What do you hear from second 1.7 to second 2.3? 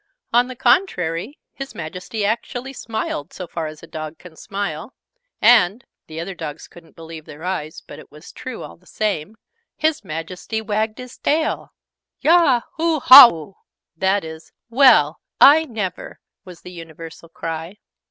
Majesty